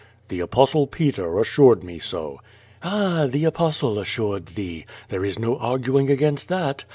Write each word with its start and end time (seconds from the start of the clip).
"I'he 0.31 0.39
Apostle 0.39 0.87
Peter 0.87 1.39
assured 1.39 1.83
me 1.83 1.99
so." 1.99 2.39
"Ah! 2.81 3.27
the 3.29 3.45
Apostle 3.45 3.99
assured 3.99 4.47
thee! 4.47 4.87
There 5.09 5.23
is 5.23 5.37
no 5.37 5.57
arguing 5.59 6.09
against 6.09 6.49
that. 6.49 6.85